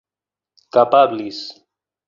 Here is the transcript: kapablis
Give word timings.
kapablis 0.73 1.39